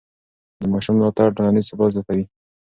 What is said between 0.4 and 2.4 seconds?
د ماشوم ملاتړ ټولنیز ثبات زیاتوي.